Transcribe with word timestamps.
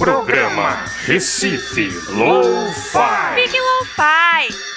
Programa 0.00 0.86
Recife 1.04 1.90
Low-Fi. 2.08 3.34
Fique 3.34 3.60
Lo-Fi. 3.60 4.70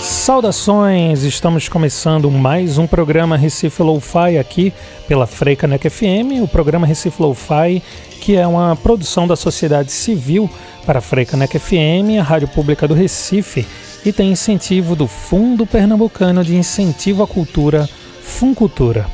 Saudações! 0.00 1.22
Estamos 1.22 1.68
começando 1.68 2.28
mais 2.28 2.76
um 2.76 2.88
programa 2.88 3.36
Recife 3.36 3.80
Lo-Fi 3.80 4.36
aqui 4.36 4.74
pela 5.06 5.28
Freicanec 5.28 5.88
FM, 5.88 6.42
o 6.42 6.48
programa 6.48 6.88
Recife 6.88 7.22
Lo-Fi, 7.22 7.80
que 8.20 8.34
é 8.34 8.44
uma 8.44 8.74
produção 8.74 9.28
da 9.28 9.36
sociedade 9.36 9.92
civil 9.92 10.50
para 10.84 10.98
a 10.98 11.02
Freicanec 11.02 11.56
FM, 11.56 12.18
a 12.18 12.22
rádio 12.24 12.48
pública 12.48 12.88
do 12.88 12.94
Recife, 12.94 13.64
e 14.06 14.12
tem 14.12 14.30
incentivo 14.30 14.94
do 14.94 15.08
Fundo 15.08 15.66
Pernambucano 15.66 16.44
de 16.44 16.54
Incentivo 16.54 17.24
à 17.24 17.26
Cultura, 17.26 17.88
Funcultura. 18.22 19.06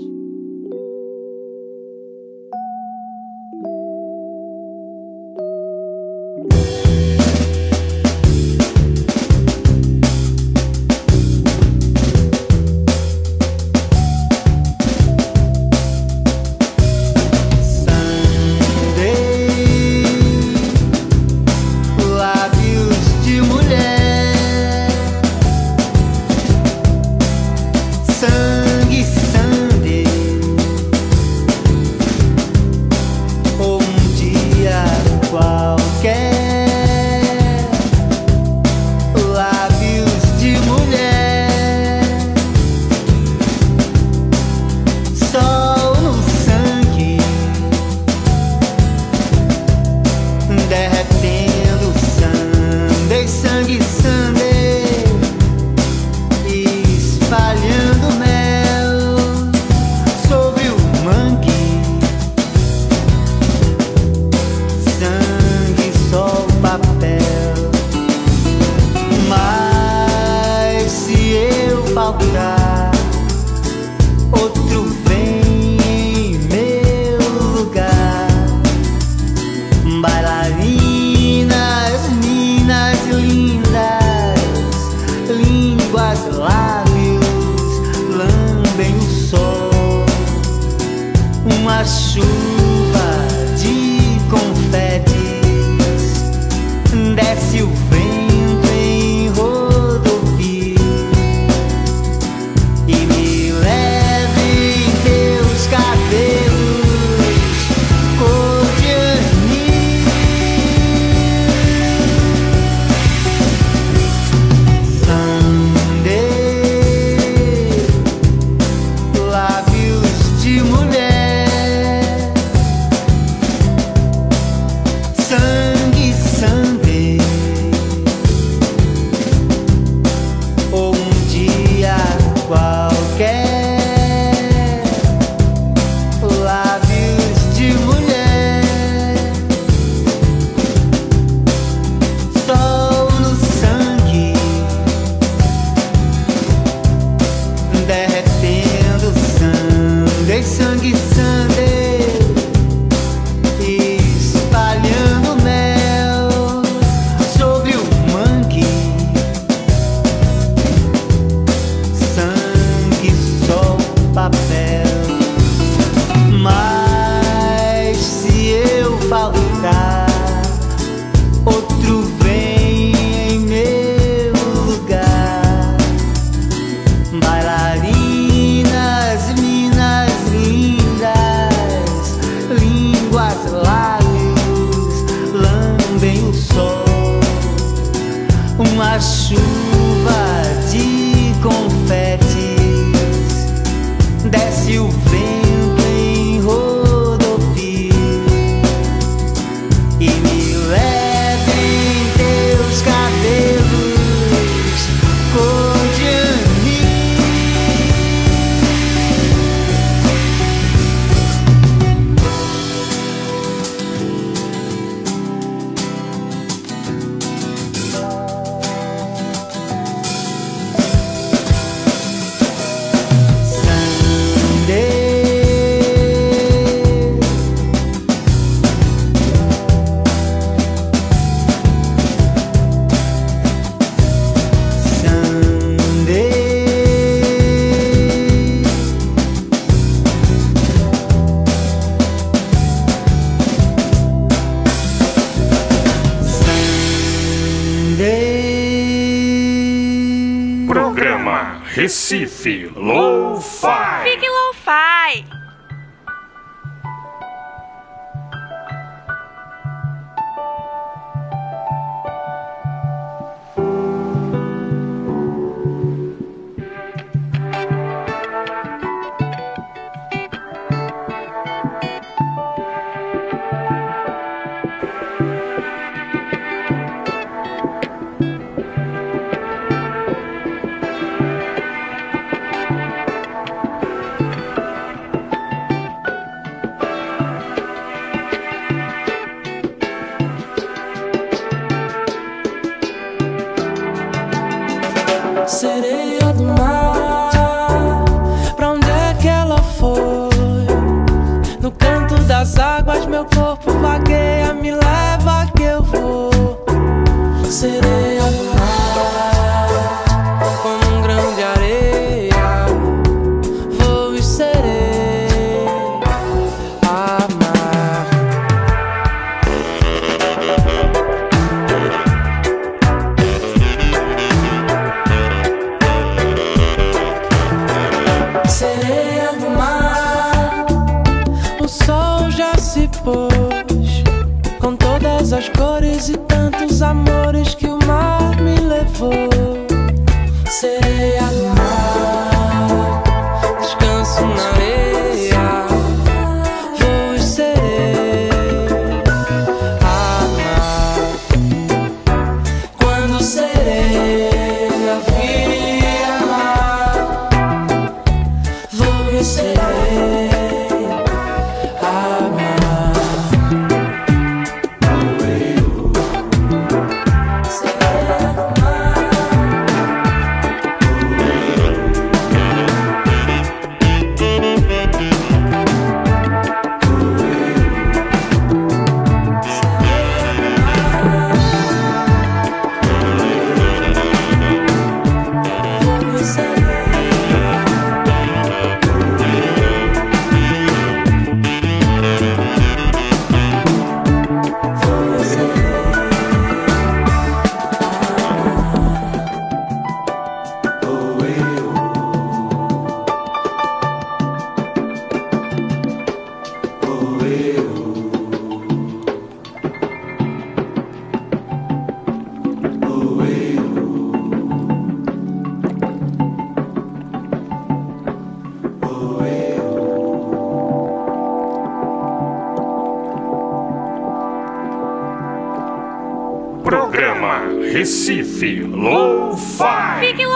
Recife 427.77 428.63
Lo-Fi. 428.63 430.01
Fique 430.01 430.25
Lo-Fi. 430.25 430.36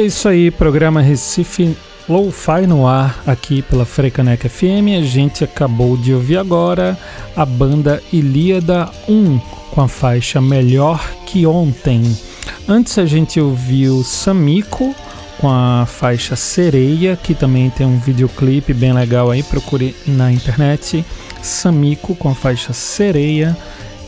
É 0.00 0.06
isso 0.06 0.28
aí, 0.28 0.50
programa 0.50 1.02
Recife 1.02 1.76
Lo-Fi 2.08 2.66
no 2.66 2.86
ar 2.86 3.22
aqui 3.26 3.60
pela 3.60 3.84
Frecanec 3.84 4.48
FM. 4.48 4.96
A 4.98 5.02
gente 5.02 5.44
acabou 5.44 5.94
de 5.94 6.14
ouvir 6.14 6.38
agora 6.38 6.98
a 7.36 7.44
banda 7.44 8.02
Ilíada 8.10 8.88
1 9.06 9.38
com 9.70 9.82
a 9.82 9.88
faixa 9.88 10.40
Melhor 10.40 11.06
que 11.26 11.46
Ontem. 11.46 12.16
Antes 12.66 12.96
a 12.96 13.04
gente 13.04 13.38
ouviu 13.38 14.02
Samiko 14.02 14.94
com 15.38 15.50
a 15.50 15.84
faixa 15.86 16.34
Sereia, 16.34 17.14
que 17.14 17.34
também 17.34 17.68
tem 17.68 17.86
um 17.86 17.98
videoclipe 17.98 18.72
bem 18.72 18.94
legal 18.94 19.30
aí, 19.30 19.42
procure 19.42 19.94
na 20.06 20.32
internet. 20.32 21.04
Samiko 21.42 22.14
com 22.14 22.30
a 22.30 22.34
faixa 22.34 22.72
Sereia. 22.72 23.54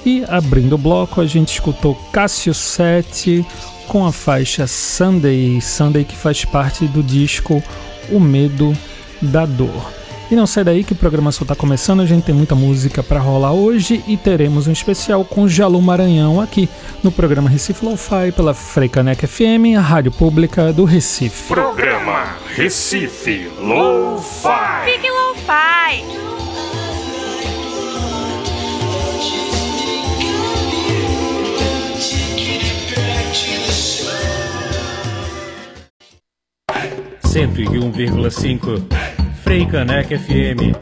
E 0.06 0.24
abrindo 0.26 0.74
o 0.74 0.78
bloco, 0.78 1.20
a 1.20 1.26
gente 1.26 1.52
escutou 1.52 1.94
Cássio 2.12 2.54
7 2.54 3.44
com 3.86 4.06
a 4.06 4.12
faixa 4.12 4.66
Sunday, 4.66 5.60
Sunday 5.60 6.04
que 6.04 6.16
faz 6.16 6.44
parte 6.44 6.86
do 6.86 7.02
disco 7.02 7.62
O 8.10 8.18
Medo 8.18 8.76
da 9.20 9.46
Dor. 9.46 10.02
E 10.32 10.34
não 10.34 10.46
sai 10.46 10.64
daí 10.64 10.82
que 10.82 10.94
o 10.94 10.96
programa 10.96 11.30
só 11.30 11.42
está 11.42 11.54
começando, 11.54 12.00
a 12.00 12.06
gente 12.06 12.24
tem 12.24 12.34
muita 12.34 12.54
música 12.54 13.02
para 13.02 13.20
rolar 13.20 13.52
hoje 13.52 14.02
e 14.06 14.16
teremos 14.16 14.66
um 14.66 14.72
especial 14.72 15.26
com 15.26 15.46
Jalu 15.46 15.82
Maranhão 15.82 16.40
aqui 16.40 16.70
no 17.02 17.12
programa 17.12 17.50
Recife 17.50 17.84
Lo-Fi 17.84 18.32
pela 18.32 18.54
Freicanec 18.54 19.26
FM, 19.26 19.76
a 19.76 19.80
rádio 19.82 20.10
pública 20.10 20.72
do 20.72 20.84
Recife. 20.84 21.48
Programa 21.48 22.38
Recife 22.56 23.50
Lo-Fi. 23.60 24.90
Fique 24.90 25.10
lo-fi. 25.10 26.31
Cento 37.32 37.62
e 37.62 37.78
um 37.78 37.90
vírgula 37.90 38.30
cinco 38.30 38.72
Frei 39.42 39.64
Caneca 39.64 40.18
FM. 40.18 40.76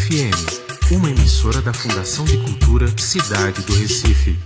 FM, 0.00 0.90
uma 0.90 1.08
emissora 1.08 1.60
da 1.62 1.72
Fundação 1.72 2.24
de 2.24 2.36
Cultura 2.38 2.88
Cidade 2.98 3.62
do 3.62 3.74
Recife. 3.74 4.36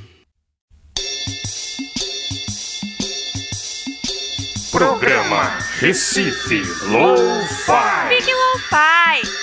Programa 4.70 5.58
Recife 5.78 6.62
Lo-Fi. 6.87 8.08
Fique 8.11 8.30
lo-fi. 8.30 9.33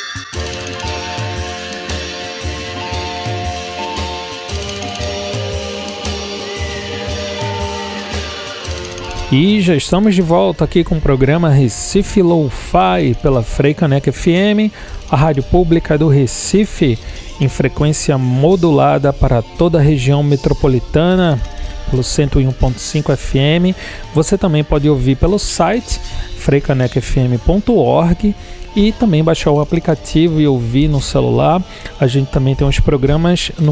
E 9.32 9.62
já 9.62 9.74
estamos 9.74 10.14
de 10.14 10.22
volta 10.22 10.66
aqui 10.66 10.84
com 10.84 10.98
o 10.98 11.02
programa 11.02 11.50
Recife 11.50 12.22
Lo-Fi 12.22 13.16
pela 13.22 13.42
Freicanec 13.42 14.12
FM, 14.12 14.70
a 15.10 15.16
rádio 15.16 15.42
pública 15.44 15.98
do 15.98 16.10
Recife, 16.10 17.00
em 17.40 17.48
frequência 17.48 18.18
modulada 18.18 19.14
para 19.14 19.42
toda 19.42 19.78
a 19.80 19.82
região 19.82 20.22
metropolitana, 20.22 21.42
pelo 21.90 22.04
101.5 22.04 23.16
FM. 23.16 23.74
Você 24.14 24.38
também 24.38 24.66
pode 24.66 24.90
ouvir 24.90 25.16
pelo 25.16 25.40
site 25.40 26.02
freicanecfm.org 26.38 28.36
e 28.76 28.92
também 28.92 29.24
baixar 29.24 29.52
o 29.52 29.60
aplicativo 29.60 30.42
e 30.42 30.48
ouvir 30.48 30.88
no 30.88 31.00
celular. 31.02 31.62
A 32.00 32.08
gente 32.08 32.30
também 32.30 32.56
tem 32.56 32.66
uns 32.66 32.80
programas 32.80 33.52
no 33.60 33.72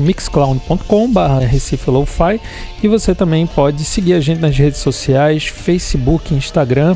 Lo-Fi 1.87 2.39
e 2.83 2.87
você 2.87 3.15
também 3.15 3.47
pode 3.47 3.83
seguir 3.83 4.13
a 4.13 4.19
gente 4.19 4.39
nas 4.39 4.55
redes 4.57 4.79
sociais, 4.79 5.45
Facebook, 5.45 6.31
Instagram. 6.33 6.95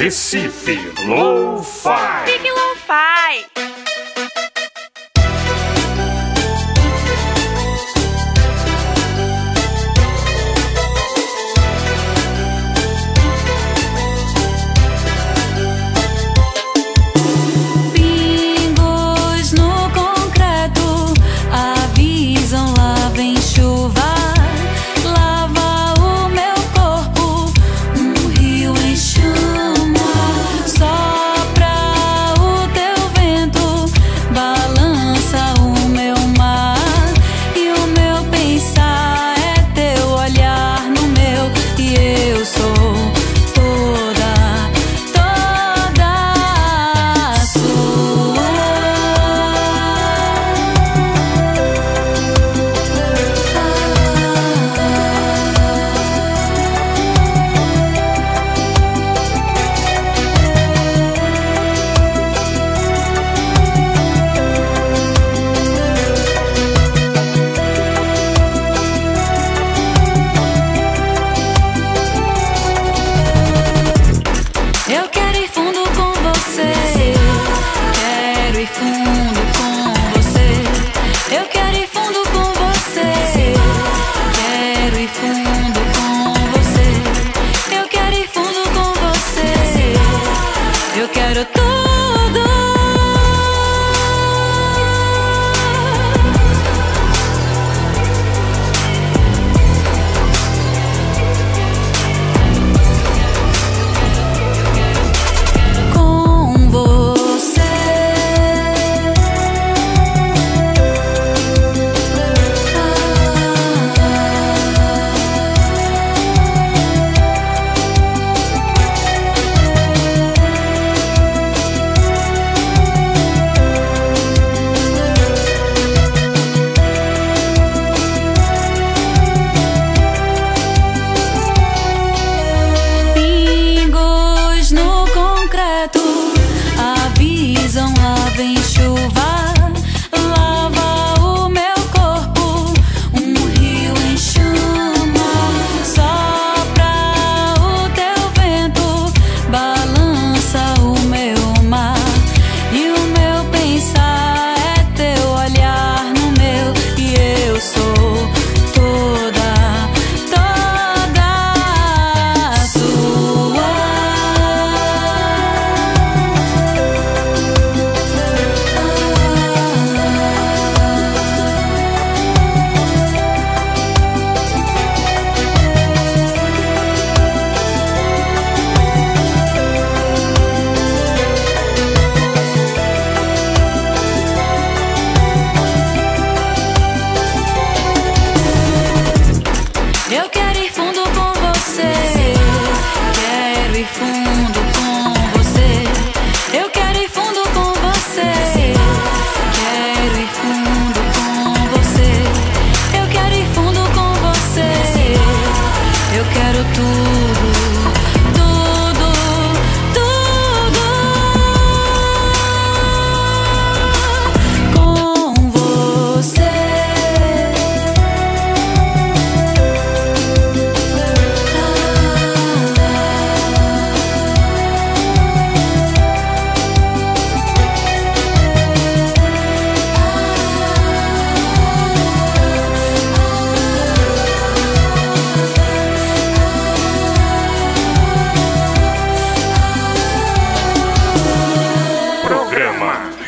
Recife 0.04 0.92
Lo-Fi. 1.06 1.93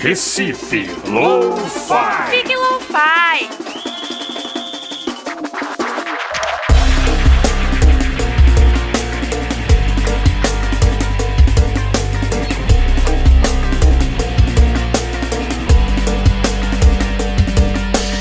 Recife 0.06 0.88
Lo-Fi. 1.08 2.30
Fique 2.30 2.54
Lo-Fi. 2.54 3.48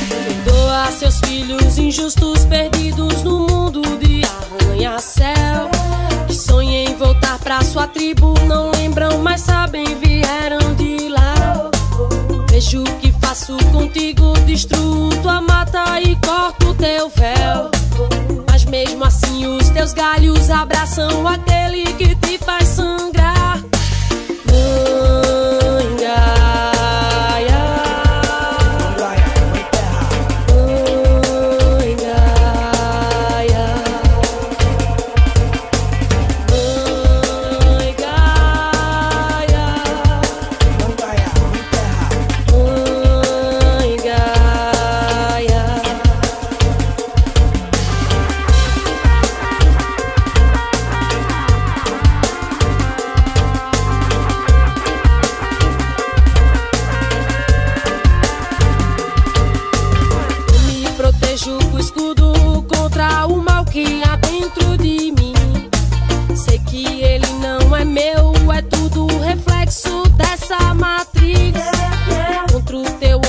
Perdoa 0.09 0.91
seus 0.91 1.19
filhos 1.19 1.77
injustos 1.77 2.45
perdidos 2.45 3.21
no 3.21 3.41
mundo 3.41 3.83
de 3.99 4.23
arranha-céu. 4.25 5.69
Que 6.25 6.33
sonhem 6.33 6.87
em 6.87 6.95
voltar 6.95 7.37
pra 7.37 7.61
sua 7.61 7.85
tribo, 7.85 8.33
não 8.47 8.71
lembram, 8.71 9.19
mas 9.19 9.41
sabem 9.41 9.85
faço 13.35 13.57
contigo, 13.73 14.31
destruo 14.45 15.09
tua 15.21 15.41
mata 15.41 15.99
e 15.99 16.15
corto 16.25 16.73
teu 16.75 17.09
véu. 17.09 17.69
Mas 18.49 18.63
mesmo 18.63 19.03
assim 19.03 19.45
os 19.45 19.69
teus 19.71 19.91
galhos 19.91 20.49
abraçam 20.49 21.27
aquele 21.27 21.83
que 21.95 22.15
te 22.15 22.37
faz 22.37 22.69
sangrar. 22.69 23.14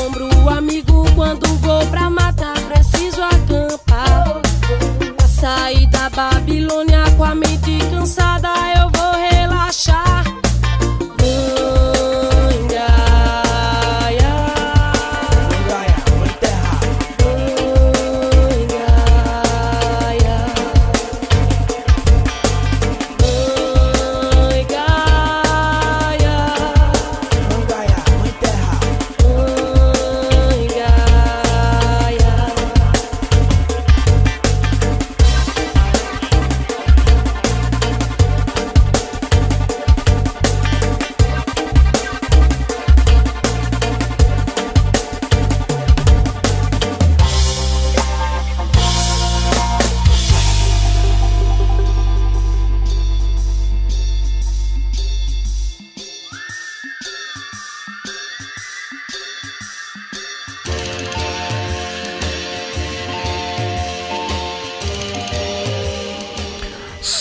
Ombro, 0.07 0.29
amigo, 0.51 1.05
quando 1.15 1.47
vou 1.59 1.85
pra 1.87 2.09
mata, 2.09 2.36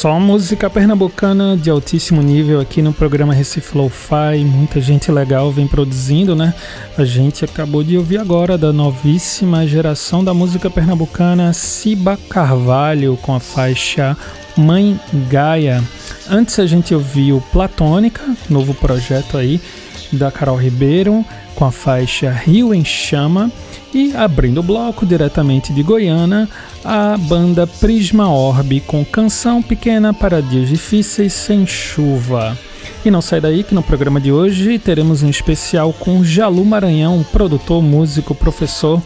Só 0.05 0.19
música 0.19 0.69
pernambucana 0.69 1.57
de 1.57 1.67
altíssimo 1.67 2.21
nível 2.21 2.61
aqui 2.61 2.79
no 2.79 2.93
programa 2.93 3.33
Recife 3.33 3.75
Lo-Fi. 3.75 4.45
Muita 4.45 4.79
gente 4.79 5.11
legal 5.11 5.51
vem 5.51 5.67
produzindo, 5.67 6.35
né? 6.35 6.53
A 6.95 7.03
gente 7.03 7.43
acabou 7.43 7.83
de 7.83 7.97
ouvir 7.97 8.19
agora 8.19 8.55
da 8.55 8.71
novíssima 8.71 9.65
geração 9.65 10.23
da 10.23 10.31
música 10.31 10.69
pernambucana 10.69 11.51
Ciba 11.53 12.19
Carvalho 12.29 13.17
com 13.17 13.33
a 13.33 13.39
faixa 13.39 14.15
Mãe 14.55 14.99
Gaia. 15.27 15.83
Antes 16.29 16.59
a 16.59 16.67
gente 16.67 16.93
ouviu 16.93 17.43
Platônica, 17.51 18.21
novo 18.47 18.75
projeto 18.75 19.39
aí 19.39 19.59
da 20.13 20.29
Carol 20.29 20.57
Ribeiro, 20.57 21.25
com 21.55 21.65
a 21.65 21.71
faixa 21.71 22.29
Rio 22.29 22.75
em 22.75 22.85
Chama. 22.85 23.51
E 23.95 24.13
abrindo 24.13 24.57
o 24.57 24.63
bloco 24.63 25.05
diretamente 25.05 25.71
de 25.71 25.81
Goiânia, 25.81 26.49
a 26.83 27.15
banda 27.17 27.65
Prisma 27.65 28.29
Orbe 28.29 28.81
com 28.81 29.05
Canção 29.05 29.63
Pequena 29.63 30.13
para 30.13 30.41
Dias 30.41 30.67
Difíceis 30.67 31.31
Sem 31.31 31.65
Chuva. 31.65 32.57
E 33.05 33.09
não 33.09 33.21
sai 33.21 33.39
daí 33.39 33.63
que 33.63 33.73
no 33.73 33.81
programa 33.81 34.19
de 34.19 34.33
hoje 34.33 34.77
teremos 34.77 35.23
um 35.23 35.29
especial 35.29 35.93
com 35.93 36.25
Jalu 36.25 36.65
Maranhão, 36.65 37.25
produtor, 37.31 37.81
músico, 37.81 38.35
professor. 38.35 39.01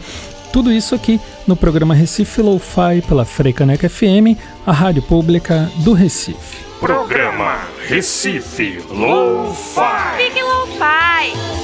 Tudo 0.52 0.72
isso 0.72 0.92
aqui 0.92 1.20
no 1.46 1.54
programa 1.54 1.94
Recife 1.94 2.42
Lo-Fi 2.42 3.02
pela 3.06 3.24
Freicaneca 3.24 3.88
FM, 3.88 4.36
a 4.66 4.72
rádio 4.72 5.02
pública 5.02 5.70
do 5.84 5.92
Recife. 5.92 6.66
Programa 6.80 7.60
Recife 7.86 8.82
Lo-Fi. 8.90 10.16
Fique 10.16 10.42
Lo-Fi. 10.42 11.59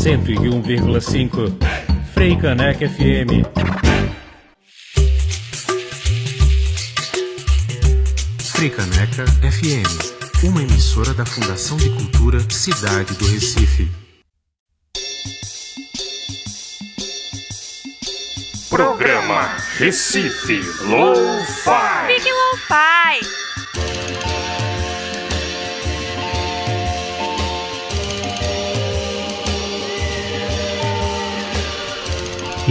Cento 0.00 0.30
e 0.30 0.48
um 0.48 0.62
vírgula 0.62 0.98
cinco. 0.98 1.42
Frei 2.14 2.34
Caneca 2.34 2.88
FM. 2.88 3.44
FM, 9.50 10.44
uma 10.44 10.62
emissora 10.62 11.12
da 11.12 11.26
Fundação 11.26 11.76
de 11.76 11.90
Cultura 11.90 12.40
Cidade 12.48 13.12
do 13.14 13.26
Recife. 13.26 13.90
Programa 18.70 19.54
Recife 19.76 20.62
Lo-Fi. 20.86 22.06
Fique 22.06 22.32
Lo-Fi. 22.32 23.39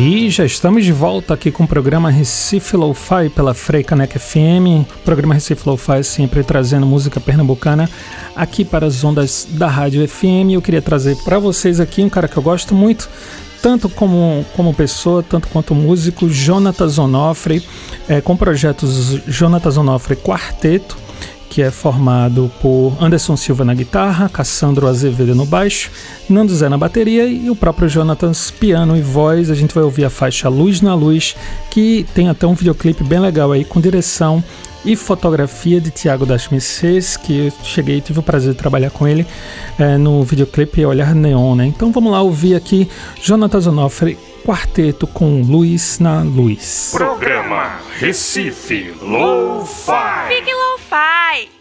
E 0.01 0.29
já 0.29 0.45
estamos 0.45 0.85
de 0.85 0.93
volta 0.93 1.33
aqui 1.33 1.51
com 1.51 1.65
o 1.65 1.67
programa 1.67 2.09
Recife 2.09 2.77
Lo-Fi 2.77 3.27
pela 3.35 3.53
Freicaneca 3.53 4.17
FM. 4.17 4.87
O 4.95 4.99
programa 5.03 5.33
Recife 5.33 5.67
Lo-Fi 5.67 6.01
sempre 6.05 6.41
trazendo 6.41 6.85
música 6.85 7.19
pernambucana 7.19 7.89
aqui 8.33 8.63
para 8.63 8.85
as 8.85 9.03
ondas 9.03 9.45
da 9.51 9.67
Rádio 9.67 10.07
FM. 10.07 10.51
Eu 10.53 10.61
queria 10.61 10.81
trazer 10.81 11.17
para 11.17 11.37
vocês 11.37 11.81
aqui 11.81 12.01
um 12.01 12.07
cara 12.07 12.29
que 12.29 12.37
eu 12.37 12.41
gosto 12.41 12.73
muito, 12.73 13.09
tanto 13.61 13.89
como, 13.89 14.45
como 14.55 14.73
pessoa, 14.73 15.21
tanto 15.21 15.49
quanto 15.49 15.75
músico, 15.75 16.29
Jonatas 16.29 16.97
Onofre, 16.97 17.61
é, 18.07 18.21
com 18.21 18.37
projetos 18.37 19.19
Jonatas 19.27 19.75
Onofre 19.75 20.15
Quarteto, 20.15 20.97
que 21.49 21.61
é 21.61 21.71
formado 21.71 22.51
por 22.61 22.95
Anderson 23.01 23.35
Silva 23.35 23.65
na 23.65 23.73
guitarra, 23.73 24.29
Cassandro 24.29 24.87
Azevedo 24.87 25.33
no 25.33 25.45
baixo, 25.45 25.91
Nando 26.29 26.55
Zé 26.55 26.69
na 26.69 26.77
bateria 26.77 27.25
e 27.25 27.49
o 27.49 27.55
próprio 27.55 27.89
Jonatas 27.89 28.51
piano 28.51 28.95
e 28.95 29.01
voz. 29.01 29.49
A 29.49 29.55
gente 29.55 29.73
vai 29.73 29.83
ouvir 29.83 30.05
a 30.05 30.09
faixa 30.09 30.47
Luz 30.47 30.79
na 30.79 30.93
Luz, 30.93 31.35
que 31.71 32.05
tem 32.13 32.29
até 32.29 32.45
um 32.45 32.53
videoclipe 32.53 33.03
bem 33.03 33.19
legal 33.19 33.51
aí 33.51 33.65
com 33.65 33.81
direção 33.81 34.43
e 34.85 34.95
fotografia 34.95 35.81
de 35.81 35.91
Tiago 35.91 36.25
das 36.25 36.47
Mercês, 36.47 37.17
que 37.17 37.47
eu 37.47 37.53
cheguei 37.63 37.97
e 37.97 38.01
tive 38.01 38.19
o 38.19 38.23
prazer 38.23 38.53
de 38.53 38.57
trabalhar 38.57 38.91
com 38.91 39.07
ele 39.07 39.25
é, 39.77 39.97
no 39.97 40.23
videoclipe 40.23 40.85
Olhar 40.85 41.13
Neon, 41.13 41.55
né? 41.55 41.65
Então 41.65 41.91
vamos 41.91 42.11
lá 42.11 42.21
ouvir 42.21 42.55
aqui 42.55 42.87
Jonatas 43.21 43.67
Onofre 43.67 44.17
quarteto 44.45 45.05
com 45.05 45.41
Luz 45.41 45.99
na 45.99 46.21
Luz. 46.21 46.91
Programa 46.93 47.79
Recife 47.99 48.93
Lo-Fi. 49.01 50.29
Fique 50.89 51.58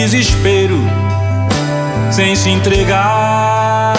desespero, 0.00 0.78
sem 2.10 2.34
se 2.34 2.48
entregar. 2.48 3.94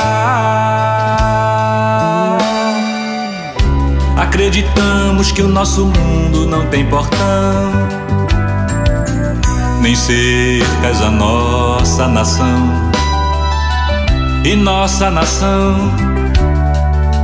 Acreditamos 4.18 5.32
que 5.32 5.44
o 5.44 5.48
nosso 5.48 5.86
mundo 5.86 6.48
não 6.48 6.66
tem 6.68 6.84
portão, 6.88 7.72
nem 9.80 9.94
cercas 9.94 11.02
a 11.04 11.12
nossa 11.12 12.08
nação 12.08 12.92
e 14.44 14.56
nossa 14.56 15.12
nação 15.12 15.94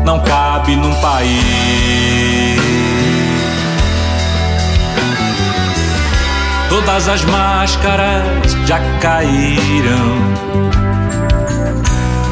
não 0.05 0.19
cabe 0.19 0.75
num 0.75 0.93
país. 1.01 1.37
Todas 6.69 7.07
as 7.07 7.23
máscaras 7.25 8.53
já 8.65 8.79
caíram. 8.99 10.17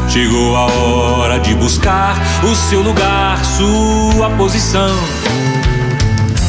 Chegou 0.09 0.55
a 0.55 0.65
hora 0.65 1.39
de 1.39 1.53
buscar 1.55 2.15
o 2.43 2.55
seu 2.55 2.81
lugar, 2.81 3.43
sua 3.43 4.29
posição, 4.31 4.95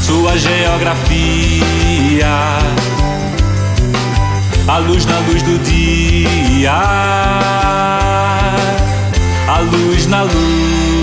sua 0.02 0.36
geografia. 0.36 2.26
A 4.68 4.78
luz 4.78 5.06
na 5.06 5.18
luz 5.20 5.42
do 5.42 5.58
dia 5.64 6.72
a 9.56 9.60
luz 9.60 10.06
na 10.06 10.22
luz. 10.22 10.95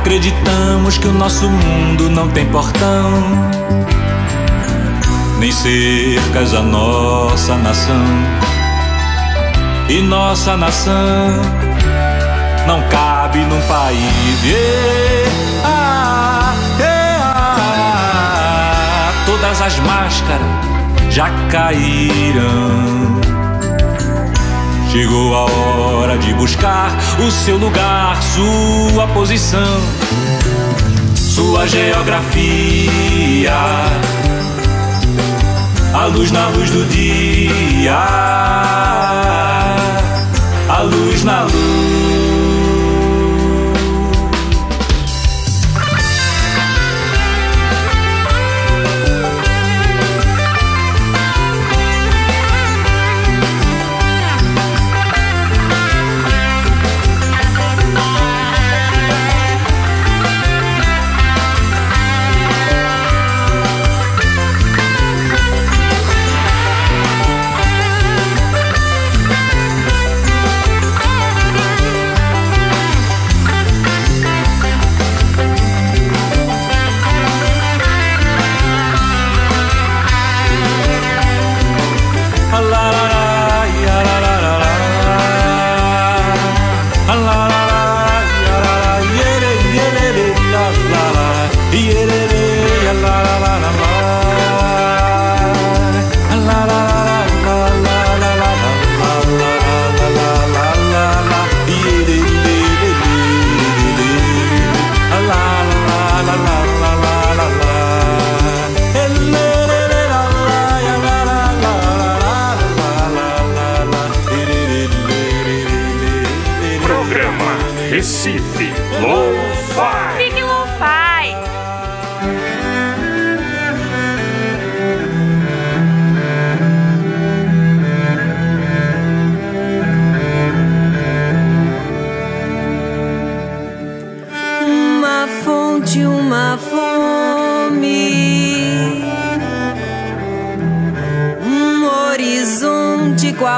Acreditamos 0.00 0.96
que 0.96 1.06
o 1.06 1.12
nosso 1.12 1.48
mundo 1.48 2.08
não 2.08 2.28
tem 2.30 2.46
portão 2.46 3.50
nem 5.38 5.52
cercas 5.52 6.54
a 6.54 6.62
nossa 6.62 7.54
nação. 7.56 8.04
E 9.88 10.00
nossa 10.02 10.56
nação 10.56 10.94
não 12.66 12.82
cabe 12.88 13.40
num 13.40 13.60
país. 13.62 14.44
Yeah, 14.44 15.30
ah, 15.64 16.54
ah, 17.34 18.02
todas 19.26 19.60
as 19.62 19.78
máscaras 19.80 20.40
já 21.10 21.28
caíram. 21.50 23.39
Chegou 24.90 25.34
a 25.34 25.44
hora 25.44 26.18
de 26.18 26.34
buscar 26.34 26.90
o 27.24 27.30
seu 27.30 27.56
lugar, 27.56 28.20
sua 28.22 29.06
posição, 29.08 29.80
sua 31.14 31.66
geografia 31.66 33.54
a 35.92 36.06
luz 36.06 36.30
na 36.30 36.48
luz 36.48 36.70
do 36.70 36.84
dia, 36.86 37.94
a 40.68 40.82
luz 40.82 41.24
na 41.24 41.42
luz. 41.42 41.69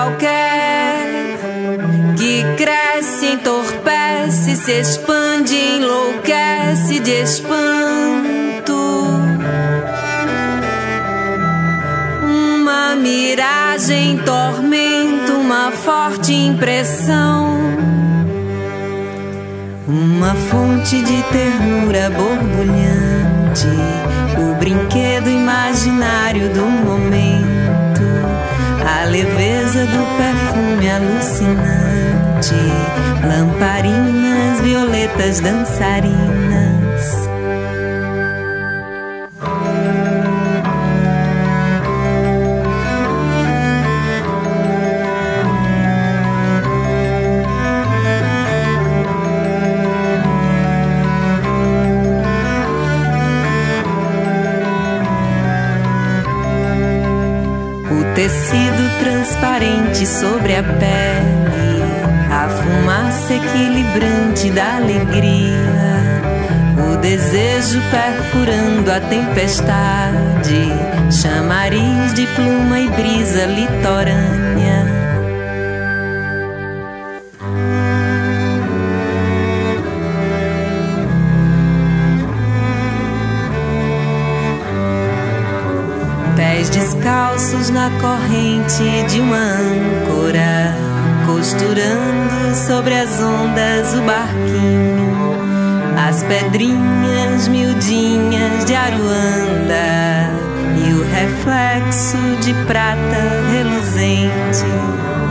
Qualquer 0.02 1.38
que 2.16 2.44
cresce, 2.56 3.26
entorpece, 3.34 4.56
se 4.56 4.80
expande, 4.80 5.54
enlouquece 5.54 6.98
de 6.98 7.22
espanto. 7.22 8.72
Uma 12.24 12.96
miragem, 12.96 14.18
tormento, 14.18 15.34
uma 15.34 15.70
forte 15.70 16.32
impressão. 16.32 17.60
Uma 19.86 20.34
fonte 20.34 21.02
de 21.02 21.22
ternura 21.24 22.10
borbulhante, 22.10 23.66
o 24.38 24.54
brinquedo 24.54 25.28
imaginário 25.28 26.48
do 26.48 26.64
momento, 26.64 27.51
a 28.86 29.04
leveza 29.04 29.86
do 29.86 30.06
perfume 30.16 30.90
alucinante, 30.90 32.54
lamparinas 33.26 34.60
violetas 34.60 35.40
dançarinas. 35.40 36.42
O 57.90 58.14
tecido 58.14 58.71
transparente 59.02 60.06
sobre 60.06 60.54
a 60.54 60.62
pele, 60.62 61.82
a 62.30 62.48
fumaça 62.48 63.34
equilibrante 63.34 64.48
da 64.52 64.76
alegria, 64.76 66.22
o 66.88 66.96
desejo 66.98 67.80
perfurando 67.90 68.92
a 68.92 69.00
tempestade, 69.00 70.70
chamariz 71.10 72.14
de 72.14 72.28
pluma 72.28 72.78
e 72.78 72.88
brisa 72.90 73.46
litorânea. 73.46 74.51
Descalços 87.62 87.70
na 87.70 87.90
corrente 88.00 89.06
de 89.08 89.20
uma 89.20 89.36
âncora, 89.36 90.74
costurando 91.26 92.54
sobre 92.54 92.94
as 92.94 93.20
ondas 93.20 93.94
o 93.94 94.02
barquinho, 94.02 95.36
as 95.96 96.22
pedrinhas 96.24 97.48
miudinhas 97.48 98.64
de 98.64 98.74
Aruanda 98.74 100.30
e 100.84 100.92
o 100.92 101.04
reflexo 101.04 102.16
de 102.40 102.52
prata 102.66 103.22
reluzente. 103.52 105.21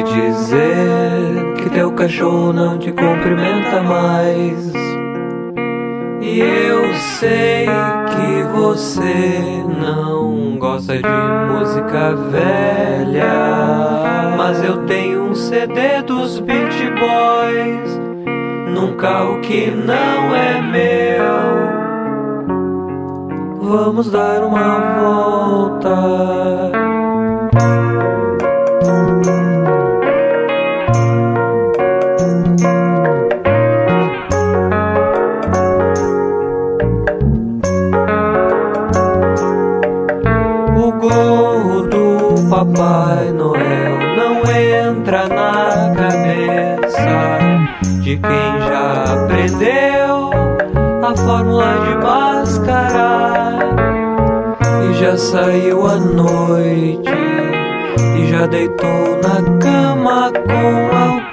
Ouvi 0.00 0.02
dizer 0.02 1.54
que 1.58 1.68
teu 1.70 1.92
cachorro 1.92 2.52
não 2.52 2.78
te 2.78 2.90
cumprimenta 2.90 3.82
mais. 3.82 4.72
E 6.20 6.40
eu 6.40 6.94
sei 6.94 7.66
que 7.66 8.42
você 8.54 9.62
não 9.80 10.56
gosta 10.58 10.96
de 10.96 11.02
música 11.52 12.14
velha. 12.30 13.26
Mas 14.36 14.62
eu 14.64 14.86
tenho 14.86 15.24
um 15.24 15.34
CD 15.34 16.02
dos 16.06 16.40
Beach 16.40 16.82
Boys 16.98 18.00
num 18.74 18.96
carro 18.96 19.40
que 19.40 19.70
não 19.70 20.34
é 20.34 20.62
meu. 20.62 21.50
Vamos 23.60 24.10
dar 24.10 24.42
uma 24.44 24.78
volta. 24.98 26.79
De 48.10 48.16
quem 48.16 48.60
já 48.66 49.04
aprendeu 49.04 50.30
a 51.04 51.16
fórmula 51.16 51.74
de 51.84 51.94
mascarar 52.04 53.58
e 54.88 54.94
já 54.94 55.16
saiu 55.16 55.86
à 55.86 55.94
noite 55.94 57.12
e 58.18 58.26
já 58.28 58.46
deitou 58.46 59.20
na 59.22 59.58
cama 59.60 60.32
com 60.32 60.90
alguém. 60.96 61.30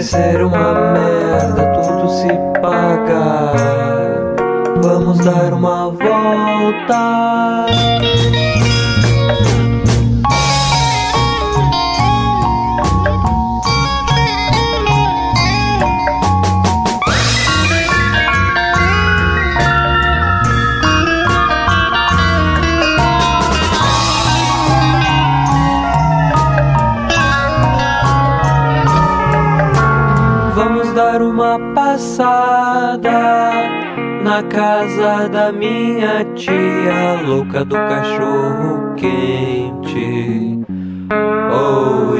ser 0.00 0.42
uma 0.42 0.72
merda, 0.92 1.62
tudo 1.74 2.08
se 2.08 2.28
pagar. 2.60 3.54
Vamos 4.82 5.18
dar 5.18 5.52
uma 5.52 5.90
volta. 5.90 7.62
Na 34.32 34.42
casa 34.44 35.28
da 35.28 35.52
minha 35.52 36.24
tia, 36.34 37.20
louca 37.26 37.62
do 37.66 37.74
cachorro 37.74 38.94
quente. 38.96 40.58
Oh 41.52 42.11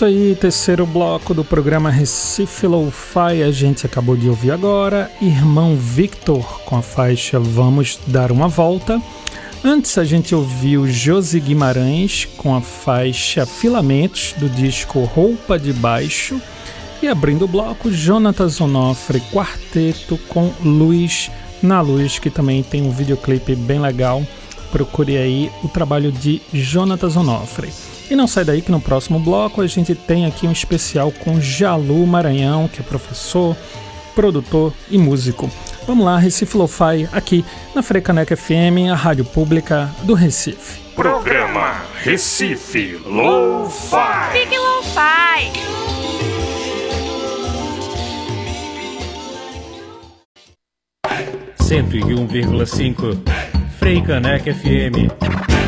isso 0.00 0.04
aí, 0.06 0.34
terceiro 0.34 0.86
bloco 0.86 1.34
do 1.34 1.44
programa 1.44 1.90
Recife 1.90 2.66
Lo-Fi. 2.66 3.42
A 3.42 3.50
gente 3.50 3.84
acabou 3.84 4.16
de 4.16 4.30
ouvir 4.30 4.50
agora 4.50 5.10
Irmão 5.20 5.76
Victor 5.76 6.62
com 6.62 6.76
a 6.76 6.80
faixa 6.80 7.38
Vamos 7.38 7.98
Dar 8.06 8.32
Uma 8.32 8.48
Volta. 8.48 8.98
Antes 9.62 9.98
a 9.98 10.04
gente 10.04 10.34
ouviu 10.34 10.88
Josi 10.88 11.38
Guimarães 11.38 12.26
com 12.38 12.54
a 12.54 12.62
faixa 12.62 13.44
Filamentos 13.44 14.34
do 14.38 14.48
disco 14.48 15.00
Roupa 15.00 15.58
de 15.58 15.70
Baixo. 15.70 16.40
E 17.02 17.06
abrindo 17.06 17.44
o 17.44 17.48
bloco, 17.48 17.92
Jonatas 17.92 18.58
Onofre 18.58 19.20
Quarteto 19.30 20.16
com 20.28 20.50
Luz 20.64 21.30
na 21.62 21.82
Luz, 21.82 22.18
que 22.18 22.30
também 22.30 22.62
tem 22.62 22.80
um 22.80 22.90
videoclipe 22.90 23.54
bem 23.54 23.78
legal. 23.78 24.22
Procure 24.72 25.18
aí 25.18 25.50
o 25.62 25.68
trabalho 25.68 26.10
de 26.10 26.40
Jonatas 26.54 27.18
Onofre. 27.18 27.70
E 28.10 28.16
não 28.16 28.26
sai 28.26 28.44
daí 28.44 28.60
que 28.60 28.72
no 28.72 28.80
próximo 28.80 29.20
bloco 29.20 29.60
a 29.60 29.66
gente 29.68 29.94
tem 29.94 30.26
aqui 30.26 30.44
um 30.44 30.50
especial 30.50 31.12
com 31.12 31.40
Jalu 31.40 32.04
Maranhão, 32.04 32.66
que 32.66 32.80
é 32.80 32.82
professor, 32.82 33.56
produtor 34.16 34.74
e 34.90 34.98
músico. 34.98 35.48
Vamos 35.86 36.04
lá, 36.04 36.18
Recife 36.18 36.56
Lo-Fi, 36.56 37.08
aqui 37.12 37.44
na 37.72 37.82
Frecaneca 37.82 38.36
FM, 38.36 38.90
a 38.90 38.96
rádio 38.96 39.24
pública 39.24 39.88
do 40.02 40.14
Recife. 40.14 40.80
Programa 40.96 41.82
Recife 42.02 43.00
Lo-Fi. 43.06 44.32
Fique 44.32 44.58
Lo-Fi. 44.58 45.52
Cento 51.62 51.96
e 51.96 52.14
um 52.14 52.26
vírgula 52.26 52.66
cinco 52.66 53.16
Freicaneca 53.78 54.52
FM. 54.52 55.59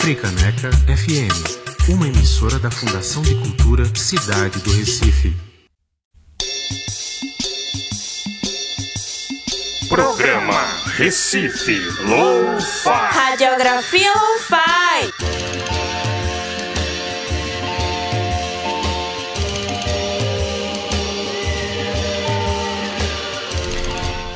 Fricaneca 0.00 0.70
FM, 0.96 1.90
uma 1.90 2.08
emissora 2.08 2.58
da 2.58 2.70
Fundação 2.70 3.20
de 3.20 3.34
Cultura 3.34 3.84
Cidade 3.94 4.58
do 4.60 4.72
Recife. 4.72 5.36
Programa 9.90 10.58
Recife 10.96 11.78
Lo-Fi. 12.00 12.88
Radiografia 13.12 14.10
Lo-Fi. 14.14 15.59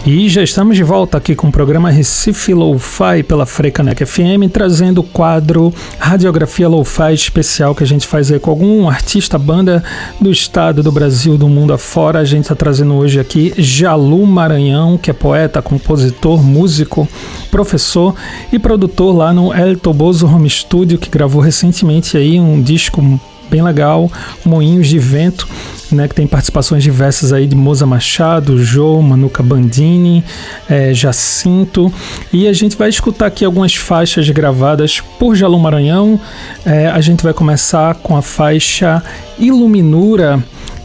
E 0.07 0.29
já 0.29 0.43
estamos 0.43 0.77
de 0.77 0.83
volta 0.83 1.17
aqui 1.17 1.35
com 1.35 1.49
o 1.49 1.53
programa 1.53 1.91
Recife 1.91 2.53
Lo-Fi 2.53 3.23
pela 3.23 3.47
Frecanec 3.47 4.05
FM, 4.05 4.53
trazendo 4.53 5.01
o 5.01 5.03
quadro 5.03 5.73
Radiografia 5.99 6.69
Lo-Fi 6.69 7.15
especial 7.15 7.75
que 7.75 7.83
a 7.83 7.87
gente 7.87 8.07
faz 8.07 8.31
aí 8.31 8.39
com 8.39 8.51
algum 8.51 8.87
artista, 8.87 9.39
banda 9.39 9.83
do 10.21 10.31
estado, 10.31 10.83
do 10.83 10.93
Brasil, 10.93 11.39
do 11.39 11.49
mundo 11.49 11.73
afora. 11.73 12.19
A 12.19 12.25
gente 12.25 12.43
está 12.43 12.55
trazendo 12.55 12.93
hoje 12.93 13.19
aqui 13.19 13.55
Jalu 13.57 14.27
Maranhão, 14.27 14.99
que 14.99 15.11
é 15.11 15.15
poeta, 15.15 15.63
compositor, 15.63 16.43
músico, 16.43 17.09
professor 17.51 18.15
e 18.53 18.59
produtor 18.59 19.17
lá 19.17 19.33
no 19.33 19.55
El 19.55 19.79
Toboso 19.79 20.27
Home 20.27 20.51
Studio, 20.51 20.99
que 20.99 21.09
gravou 21.09 21.41
recentemente 21.41 22.15
aí 22.19 22.39
um 22.39 22.61
disco 22.61 23.01
bem 23.55 23.63
legal, 23.63 24.11
Moinhos 24.45 24.89
de 24.89 24.99
Vento, 24.99 25.47
né, 25.93 26.09
que 26.09 26.15
tem 26.17 26.27
participações 26.27 26.83
diversas 26.83 27.33
aí 27.33 27.47
de 27.47 27.55
Moza 27.55 27.87
Machado, 27.87 28.61
Jô, 28.61 29.01
Manuca 29.01 29.45
Bandini, 29.45 30.25
é, 30.69 30.93
Jacinto, 30.93 31.93
e 32.33 32.49
a 32.49 32.53
gente 32.53 32.77
vai 32.77 32.89
escutar 32.89 33.27
aqui 33.27 33.45
algumas 33.45 33.73
faixas 33.77 34.29
gravadas 34.29 34.99
por 35.21 35.37
Jalom 35.37 35.61
Maranhão. 35.61 36.19
É, 36.67 36.89
a 36.89 37.01
gente 37.01 37.23
vai 37.23 37.33
começar 37.33 37.95
com 37.95 38.17
a 38.17 38.23
faixa 38.23 39.01
Iluminura, 39.39 40.43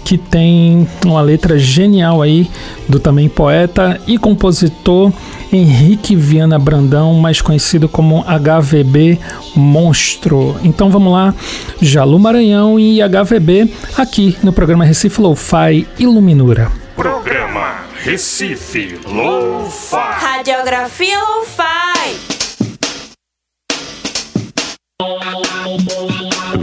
que 0.10 0.18
tem 0.18 0.90
uma 1.06 1.22
letra 1.22 1.60
genial 1.60 2.20
aí 2.20 2.50
do 2.88 3.00
também 3.00 3.30
poeta 3.30 4.02
e 4.08 4.18
compositor 4.18 5.14
Henrique 5.54 6.16
Viana 6.16 6.58
Brandão, 6.58 7.14
mais 7.14 7.44
conhecido 7.44 7.88
como 7.88 8.24
HVB 8.24 9.20
Monstro. 9.56 10.60
Então 10.64 10.90
vamos 10.90 11.14
lá, 11.14 11.32
Jalu 11.80 12.18
Maranhão 12.18 12.80
e 12.80 13.00
HVB 13.04 13.72
aqui 13.96 14.36
no 14.42 14.52
programa 14.52 14.84
Recife 14.84 15.22
Lo-Fi 15.22 15.88
Iluminura. 16.00 16.72
Programa 16.96 17.82
Recife 18.04 19.00
Lo-Fi. 19.06 19.96
Radiografia 19.96 21.20
Lo-Fi. 21.20 22.40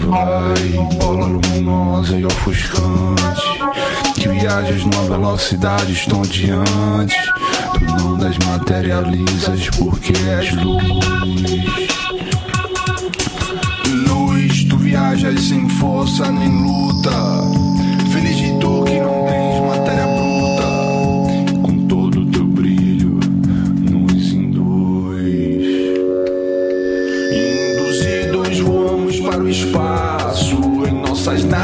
Vai, 0.07 0.96
bola 0.98 1.26
luminosa 1.26 2.18
e 2.18 2.24
ofuscante 2.24 3.42
Que 4.14 4.28
viajas 4.28 4.84
numa 4.84 5.04
velocidade 5.04 5.92
estonteante 5.92 7.16
Tu 7.74 7.84
não 7.84 8.16
desmaterializas 8.16 9.68
porque 9.70 10.12
és 10.12 10.52
luz. 10.52 11.36
Viajas 14.86 15.40
sem 15.40 15.68
força 15.68 16.30
nem 16.30 16.48
luta. 16.48 17.11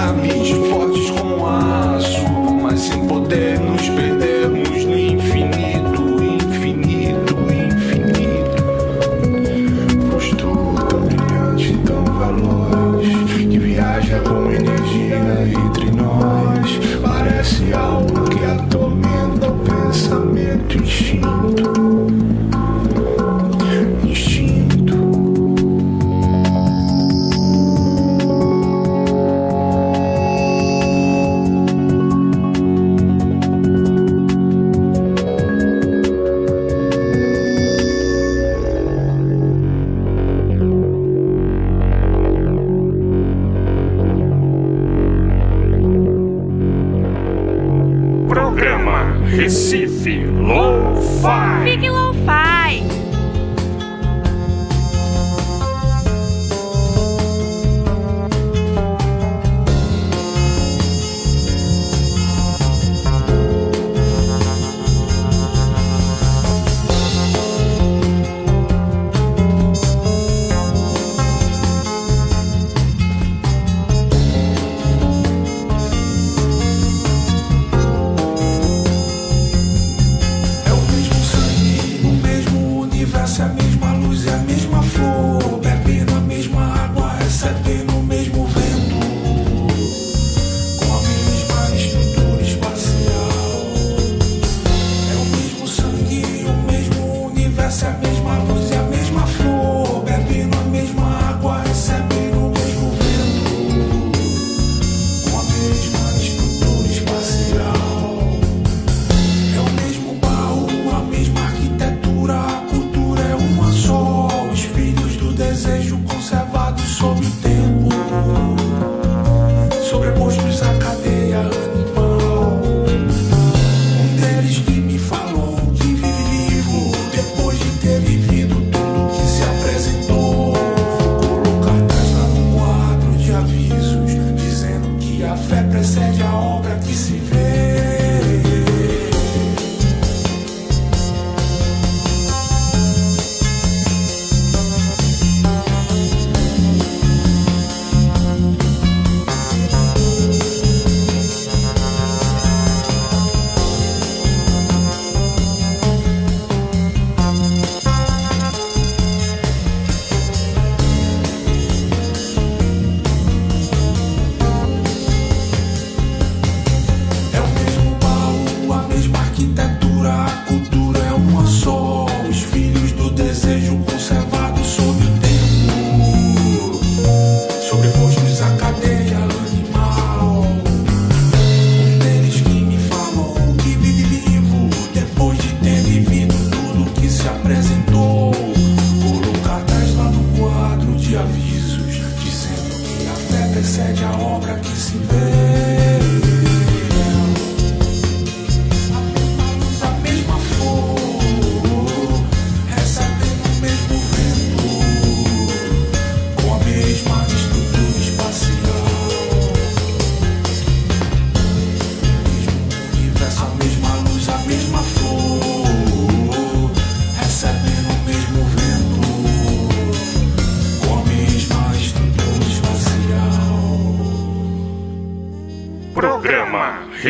Nossas 0.03 0.17
naves, 0.17 0.92
Recife 49.25 50.25
Lo-Fi. 50.25 51.65
Fique 51.65 51.89
Lo-Fi. 51.89 53.02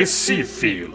Recife 0.02 0.88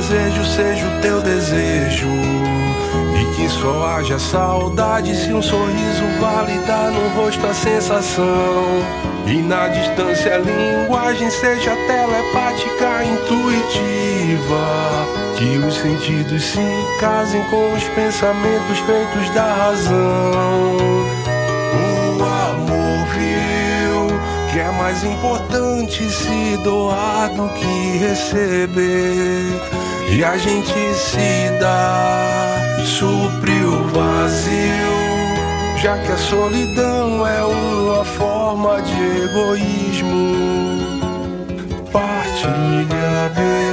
desejo 0.00 0.44
seja 0.46 0.86
o 0.86 1.00
teu 1.02 1.20
desejo. 1.20 2.08
E 3.20 3.36
que 3.36 3.48
só 3.50 3.86
haja 3.86 4.18
saudade 4.18 5.14
se 5.14 5.32
um 5.32 5.42
sorriso 5.42 6.04
vale 6.18 6.58
dar 6.66 6.90
no 6.90 7.08
rosto 7.10 7.46
a 7.46 7.52
sensação. 7.52 8.82
E 9.26 9.42
na 9.42 9.68
distância 9.68 10.36
a 10.36 10.38
linguagem 10.38 11.30
seja 11.30 11.76
telepática, 11.86 13.04
intuitiva. 13.04 14.66
Que 15.36 15.58
os 15.58 15.74
sentidos 15.74 16.44
se 16.44 16.60
casem 16.98 17.42
com 17.44 17.72
os 17.74 17.84
pensamentos 17.90 18.78
feitos 18.86 19.30
da 19.34 19.52
razão. 19.52 20.76
O 21.76 22.22
amor 22.22 23.06
viu 23.12 24.18
que 24.50 24.58
é 24.58 24.70
mais 24.72 25.04
importante 25.04 26.10
se 26.10 26.56
doar 26.64 27.28
do 27.34 27.48
que 27.50 27.98
receber. 27.98 29.89
E 30.12 30.24
a 30.24 30.36
gente 30.36 30.72
se 30.94 31.50
dá, 31.60 32.58
supre 32.84 33.62
o 33.62 33.84
vazio. 33.88 34.90
Já 35.80 35.96
que 35.98 36.10
a 36.10 36.16
solidão 36.16 37.24
é 37.26 37.42
uma 37.44 38.04
forma 38.04 38.82
de 38.82 39.22
egoísmo, 39.22 40.34
partilha 41.92 43.30
beleza. 43.36 43.70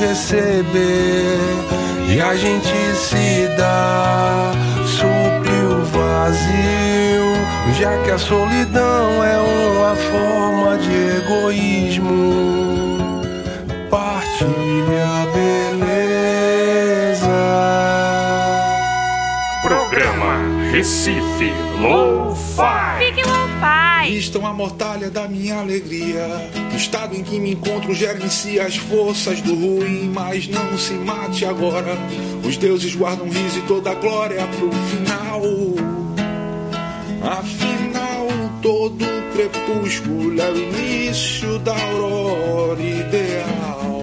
Receber. 0.00 1.38
E 2.08 2.20
a 2.20 2.34
gente 2.34 2.74
se 2.96 3.46
dá, 3.56 4.52
supre 4.86 5.52
o 5.66 5.84
vazio. 5.84 7.30
Já 7.78 7.96
que 8.02 8.10
a 8.10 8.18
solidão 8.18 9.22
é 9.22 9.38
uma 9.38 9.94
forma 9.96 10.76
de 10.78 10.92
egoísmo, 11.18 13.12
partilha 13.88 15.06
a 15.06 15.26
beleza. 15.36 16.50
Programa 19.62 20.32
Recife 20.72 21.52
Lo-Fi. 21.80 22.19
Revistam 24.10 24.44
a 24.44 24.52
mortalha 24.52 25.08
da 25.08 25.28
minha 25.28 25.60
alegria. 25.60 26.26
O 26.72 26.76
estado 26.76 27.14
em 27.14 27.22
que 27.22 27.38
me 27.38 27.52
encontro 27.52 27.94
gera 27.94 28.18
em 28.18 28.28
si 28.28 28.58
as 28.58 28.76
forças 28.76 29.40
do 29.40 29.54
ruim, 29.54 30.10
mas 30.12 30.48
não 30.48 30.76
se 30.76 30.94
mate 30.94 31.44
agora. 31.44 31.96
Os 32.44 32.56
deuses 32.56 32.92
guardam 32.92 33.28
riso 33.28 33.60
e 33.60 33.62
toda 33.68 33.92
a 33.92 33.94
glória 33.94 34.44
pro 34.48 34.68
final. 34.72 35.42
Afinal, 37.22 38.26
todo 38.60 39.06
crepúsculo 39.32 40.40
é 40.40 40.50
o 40.50 40.56
início 40.56 41.60
da 41.60 41.80
aurora 41.80 42.82
ideal. 42.82 43.99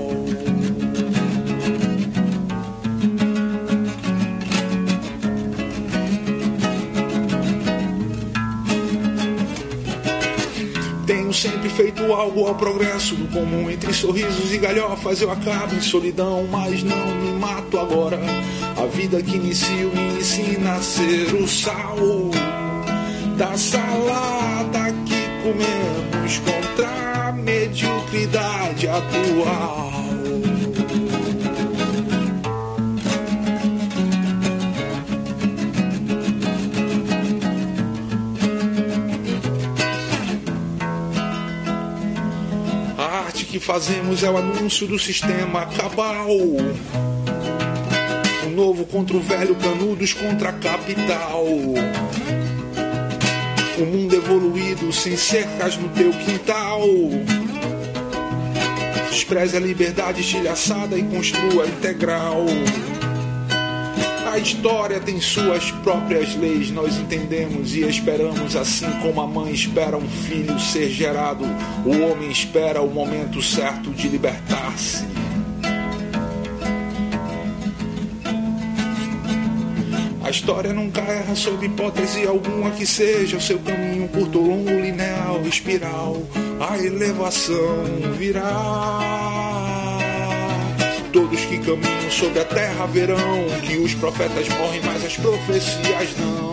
Feito 11.78 12.12
algo 12.12 12.48
ao 12.48 12.56
progresso 12.56 13.14
do 13.14 13.28
comum. 13.28 13.70
Entre 13.70 13.94
sorrisos 13.94 14.52
e 14.52 14.58
galhofas 14.58 15.22
eu 15.22 15.30
acabo 15.30 15.76
em 15.76 15.82
solidão, 15.82 16.48
mas 16.50 16.82
não 16.82 17.16
me 17.18 17.32
mato 17.40 17.78
agora. 17.78 18.20
A 18.76 18.86
vida 18.88 19.22
que 19.22 19.36
inicio 19.36 19.92
me 19.94 20.18
ensina 20.18 20.74
a 20.74 20.82
ser 20.82 21.36
o 21.36 21.48
sal 21.48 21.96
da 23.38 23.56
salada 23.56 24.92
que 25.06 25.44
comemos 25.44 26.40
contra 26.40 27.28
a 27.28 27.32
mediocridade 27.32 28.88
atual. 28.88 30.07
Que 43.58 43.66
fazemos 43.66 44.24
é 44.24 44.30
o 44.30 44.38
anúncio 44.38 44.86
do 44.86 45.00
sistema 45.00 45.66
cabal. 45.66 46.30
O 48.46 48.50
novo 48.56 48.86
contra 48.86 49.18
o 49.18 49.20
velho, 49.20 49.56
canudos 49.56 50.14
contra 50.14 50.50
a 50.50 50.54
capital. 50.54 51.44
O 51.44 51.74
mundo 53.86 54.16
evoluído 54.16 54.94
sem 54.94 55.18
cercas 55.18 55.76
no 55.76 55.90
teu 55.90 56.12
quintal. 56.12 56.82
Despreze 59.10 59.58
a 59.58 59.60
liberdade 59.60 60.22
estilhaçada 60.22 60.96
e 60.96 61.02
construa 61.04 61.66
integral. 61.66 62.46
A 64.38 64.40
história 64.40 65.00
tem 65.00 65.20
suas 65.20 65.72
próprias 65.72 66.36
leis, 66.36 66.70
nós 66.70 66.96
entendemos 66.96 67.74
e 67.74 67.82
esperamos, 67.82 68.56
assim 68.56 68.86
como 69.02 69.20
a 69.20 69.26
mãe 69.26 69.52
espera 69.52 69.98
um 69.98 70.08
filho 70.08 70.60
ser 70.60 70.92
gerado, 70.92 71.44
o 71.84 72.04
homem 72.04 72.30
espera 72.30 72.80
o 72.84 72.88
momento 72.88 73.42
certo 73.42 73.90
de 73.90 74.08
libertar-se. 74.08 75.04
A 80.24 80.30
história 80.30 80.72
nunca 80.72 81.02
erra 81.02 81.34
sob 81.34 81.66
hipótese 81.66 82.28
alguma 82.28 82.70
que 82.70 82.86
seja 82.86 83.38
o 83.38 83.42
seu 83.42 83.58
caminho 83.58 84.08
curto, 84.10 84.38
longo, 84.40 84.70
linear, 84.70 85.36
espiral. 85.48 86.22
A 86.60 86.78
elevação 86.78 87.86
virá. 88.16 89.77
Todos 91.18 91.46
que 91.46 91.58
caminham 91.58 92.12
sobre 92.12 92.42
a 92.42 92.46
terra 92.46 92.86
verão 92.86 93.18
que 93.66 93.76
os 93.78 93.96
profetas 93.96 94.48
morrem, 94.50 94.80
mas 94.86 95.04
as 95.04 95.18
profecias 95.18 96.16
não. 96.16 96.52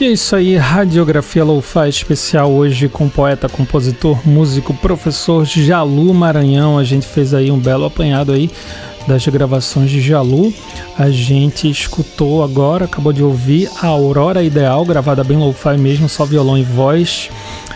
E 0.00 0.06
é 0.06 0.08
isso 0.08 0.34
aí, 0.34 0.56
Radiografia 0.56 1.44
Lo-Fi 1.44 1.88
especial 1.88 2.50
hoje 2.50 2.88
com 2.88 3.08
poeta, 3.08 3.48
compositor, 3.48 4.26
músico, 4.26 4.74
professor 4.74 5.44
Jalu 5.44 6.12
Maranhão. 6.12 6.78
A 6.78 6.82
gente 6.82 7.06
fez 7.06 7.32
aí 7.32 7.48
um 7.52 7.58
belo 7.60 7.84
apanhado 7.84 8.32
aí 8.32 8.50
das 9.10 9.26
gravações 9.26 9.90
de 9.90 10.00
Jalu. 10.00 10.54
A 10.96 11.10
gente 11.10 11.68
escutou 11.68 12.44
agora, 12.44 12.84
acabou 12.84 13.12
de 13.12 13.24
ouvir 13.24 13.68
a 13.82 13.88
Aurora 13.88 14.42
Ideal, 14.42 14.84
gravada 14.84 15.24
bem 15.24 15.36
lo-fi 15.36 15.76
mesmo, 15.76 16.08
só 16.08 16.24
violão 16.24 16.56
e 16.56 16.62
voz. 16.62 17.28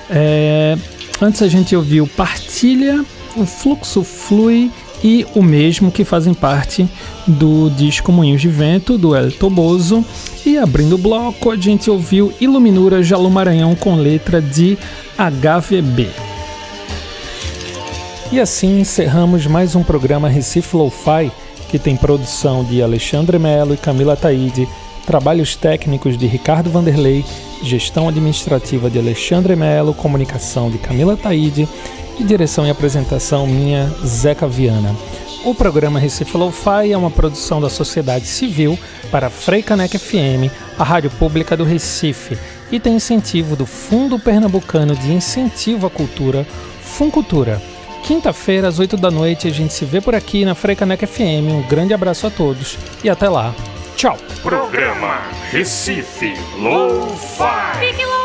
É... 0.09 0.79
Antes 1.21 1.43
a 1.43 1.49
gente 1.49 1.75
ouviu 1.75 2.07
Partilha, 2.07 3.05
O 3.37 3.45
Fluxo 3.45 4.05
Flui 4.05 4.71
e 5.03 5.27
o 5.35 5.43
mesmo 5.43 5.91
que 5.91 6.05
fazem 6.05 6.33
parte 6.33 6.89
do 7.27 7.69
disco 7.71 8.13
Moinhos 8.13 8.41
de 8.41 8.49
Vento, 8.49 8.97
do 8.97 9.15
El 9.15 9.33
Toboso. 9.33 10.05
E 10.47 10.57
abrindo 10.57 10.95
o 10.95 10.99
bloco, 10.99 11.51
a 11.51 11.57
gente 11.57 11.91
ouviu 11.91 12.33
Iluminura 12.41 13.03
Jalu 13.03 13.31
Maranhão 13.31 13.75
com 13.75 13.97
letra 13.97 14.41
de 14.41 14.79
HVB. 15.17 16.34
E 18.35 18.41
assim 18.41 18.81
encerramos 18.81 19.47
mais 19.47 19.77
um 19.77 19.85
programa 19.85 20.29
Recife 20.29 20.77
Lo-Fi, 20.77 21.31
que 21.69 21.79
tem 21.79 21.97
produção 21.97 22.65
de 22.65 22.83
Alexandre 22.83 23.39
Melo 23.39 23.75
e 23.75 23.77
Camila 23.77 24.17
Taide, 24.17 24.69
trabalhos 25.07 25.55
técnicos 25.55 26.19
de 26.19 26.27
Ricardo 26.27 26.69
Vanderlei, 26.69 27.25
gestão 27.63 28.09
administrativa 28.09 28.91
de 28.91 28.99
Alexandre 28.99 29.55
Melo, 29.55 29.95
comunicação 29.95 30.69
de 30.69 30.79
Camila 30.79 31.17
Taide 31.17 31.69
e 32.19 32.25
direção 32.25 32.67
e 32.67 32.71
apresentação 32.71 33.47
minha, 33.47 33.89
Zeca 34.05 34.49
Viana. 34.49 34.97
O 35.45 35.55
programa 35.55 36.01
Recife 36.01 36.37
Lo-Fi 36.37 36.91
é 36.91 36.99
uma 36.99 37.13
produção 37.13 37.61
da 37.61 37.71
sociedade 37.71 38.27
civil 38.27 38.77
para 39.13 39.31
Freicanec 39.31 39.97
FM, 39.97 40.51
a 40.77 40.83
rádio 40.83 41.11
pública 41.13 41.57
do 41.57 41.63
Recife, 41.63 42.37
e 42.73 42.81
tem 42.81 42.97
incentivo 42.97 43.55
do 43.55 43.65
Fundo 43.65 44.19
Pernambucano 44.19 44.97
de 44.97 45.13
Incentivo 45.13 45.87
à 45.87 45.91
Cultura, 45.91 46.45
Funcultura. 46.83 47.74
Quinta-feira, 48.05 48.69
às 48.69 48.79
8 48.79 48.99
da 48.99 49.11
noite, 49.11 49.49
a 49.49 49.51
gente 49.51 49.73
se 49.73 49.85
vê 49.87 49.99
por 49.99 50.15
aqui 50.15 50.45
na 50.45 50.55
Freicanec 50.55 51.07
FM. 51.07 51.49
Um 51.51 51.63
grande 51.63 51.95
abraço 51.95 52.27
a 52.27 52.31
todos 52.31 52.79
e 53.03 53.09
até 53.09 53.29
lá. 53.31 53.55
Tchau! 53.97 54.19
Programa 54.43 55.23
Recife 55.51 56.35
Lo-Fi. 56.59 58.24